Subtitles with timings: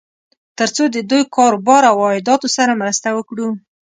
[0.57, 3.47] تر څو د دوی کار و بار او عایداتو سره مرسته وکړو.